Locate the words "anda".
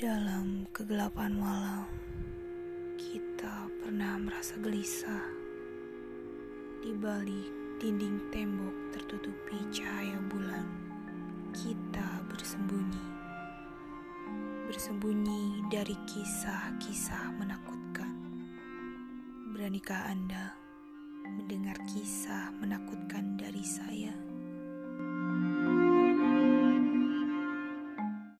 20.08-20.56